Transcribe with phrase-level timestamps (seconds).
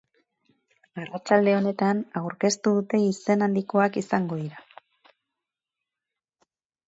[1.01, 4.67] Arratsalde honetan aurkeztu dute izen handikoak izango dira.